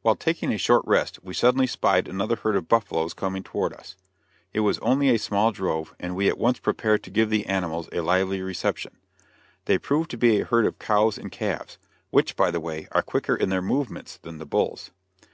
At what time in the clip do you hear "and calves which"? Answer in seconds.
11.18-12.36